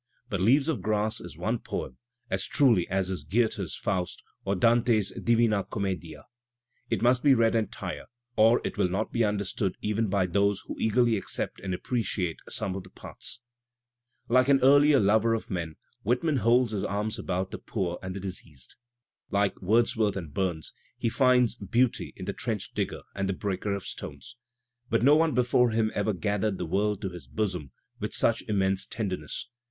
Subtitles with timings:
[0.31, 1.99] But "Leaves of Grass'* is one poem,
[2.31, 6.25] as truly as is Groethe's "Faust" or Dante's Dwina Commedia.
[6.89, 10.75] It must be read entire, or it will not be understood even by those who
[10.79, 13.41] eagerly accept and appi^iate some of the parts.
[14.27, 17.19] Digitized by Google WHITMAN 221 Like an earlier lover of men, Whitman holds his arms
[17.19, 18.75] about the poor and the diseased;
[19.29, 23.83] like Wordsworth and Burns he finds beauty in the trench digger and the breaker of
[23.83, 24.35] stones.
[24.89, 28.87] But no one before him ever gathered the world to his bosom with such inunense
[28.89, 29.45] tenderness.